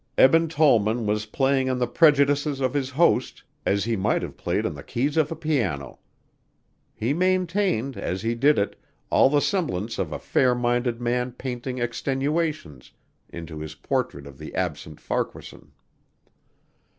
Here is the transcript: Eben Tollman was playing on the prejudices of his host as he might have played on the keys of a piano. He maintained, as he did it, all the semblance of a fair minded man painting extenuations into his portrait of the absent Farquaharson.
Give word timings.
Eben 0.17 0.47
Tollman 0.47 1.05
was 1.05 1.27
playing 1.27 1.69
on 1.69 1.77
the 1.77 1.85
prejudices 1.85 2.59
of 2.59 2.73
his 2.73 2.89
host 2.89 3.43
as 3.67 3.83
he 3.83 3.95
might 3.95 4.23
have 4.23 4.35
played 4.35 4.65
on 4.65 4.73
the 4.73 4.81
keys 4.81 5.15
of 5.15 5.31
a 5.31 5.35
piano. 5.35 5.99
He 6.95 7.13
maintained, 7.13 7.95
as 7.97 8.23
he 8.23 8.33
did 8.33 8.57
it, 8.57 8.75
all 9.11 9.29
the 9.29 9.41
semblance 9.41 9.99
of 9.99 10.11
a 10.11 10.17
fair 10.17 10.55
minded 10.55 10.99
man 10.99 11.33
painting 11.33 11.77
extenuations 11.77 12.89
into 13.29 13.59
his 13.59 13.75
portrait 13.75 14.25
of 14.25 14.39
the 14.39 14.55
absent 14.55 14.99
Farquaharson. 14.99 15.71